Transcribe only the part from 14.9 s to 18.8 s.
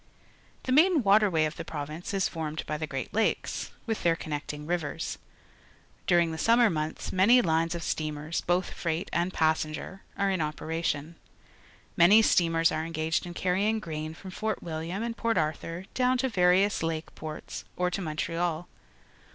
and Port Arthur down to various Lake ports or to Montreal.